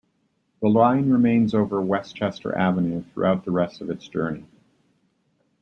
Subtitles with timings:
[0.63, 4.45] The line remains over Westchester Avenue throughout the rest of its journey.